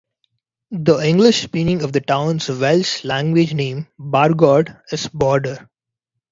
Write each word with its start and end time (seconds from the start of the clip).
The 0.71 0.97
English 0.97 1.53
meaning 1.53 1.83
of 1.83 1.93
the 1.93 2.01
town's 2.01 2.49
Welsh 2.49 3.03
language 3.05 3.53
name, 3.53 3.85
Bargod, 3.99 4.81
is 4.91 5.07
border. 5.09 5.69